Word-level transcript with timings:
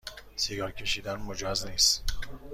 سیگار 0.35 0.71
کشیدن 0.71 1.15
مجاز 1.15 1.65
نیست 1.65 2.03